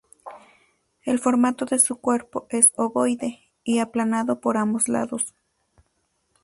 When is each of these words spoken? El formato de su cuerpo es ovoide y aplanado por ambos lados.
El 1.03 1.19
formato 1.19 1.65
de 1.65 1.77
su 1.77 1.97
cuerpo 2.01 2.47
es 2.49 2.73
ovoide 2.75 3.51
y 3.63 3.77
aplanado 3.77 4.39
por 4.39 4.57
ambos 4.57 4.87
lados. 4.89 5.35